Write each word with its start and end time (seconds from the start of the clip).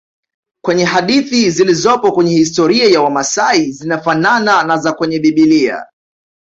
Kwenye 0.65 0.85
hadithi 0.85 1.51
zilizopo 1.51 2.11
kwenye 2.11 2.31
historia 2.35 2.85
ya 2.85 3.01
wamasai 3.01 3.71
zinazofanana 3.71 4.63
na 4.63 4.77
za 4.77 4.93
kwenye 4.93 5.19
bibilia 5.19 5.85